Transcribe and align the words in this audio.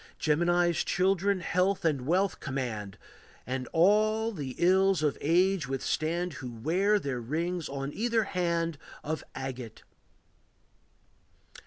Gemini's 0.17 0.83
children 0.83 1.41
health 1.41 1.85
and 1.85 2.07
wealth 2.07 2.39
command, 2.39 2.97
And 3.45 3.67
all 3.71 4.31
the 4.31 4.55
ills 4.57 5.03
of 5.03 5.15
age 5.21 5.67
withstand, 5.67 6.33
Who 6.41 6.49
wear 6.51 6.97
their 6.97 7.21
rings 7.21 7.69
on 7.69 7.93
either 7.93 8.23
hand 8.23 8.79
Of 9.03 9.23
agate. 9.35 9.83